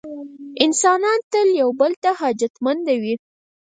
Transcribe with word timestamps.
انسانان 0.65 1.19
تل 1.31 1.47
یو 1.61 1.69
بل 1.79 1.91
ته 2.03 2.09
حاجتمنده 2.19 2.95
وي. 3.01 3.13